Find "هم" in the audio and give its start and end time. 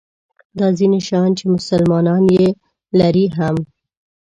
3.37-3.55